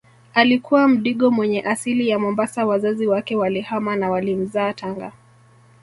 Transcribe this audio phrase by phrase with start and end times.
[0.33, 5.11] Alikuwa mdigo mwenye asili ya Mombasa wazazi wake walihama na walimzaa Tanga